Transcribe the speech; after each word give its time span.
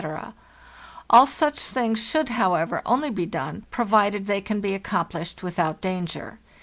© 0.01 0.33
All 1.11 1.27
such 1.27 1.59
things 1.59 2.01
should, 2.03 2.29
however, 2.29 2.81
only 2.87 3.11
be 3.11 3.27
done, 3.27 3.67
provided 3.69 4.25
they 4.25 4.41
can 4.41 4.59
be 4.59 4.73
accomplished 4.73 5.43
without 5.43 5.79
danger. 5.79 6.39